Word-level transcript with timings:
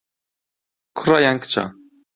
کوڕە 0.97 1.17
یان 1.25 1.37
کچە؟ 1.43 1.63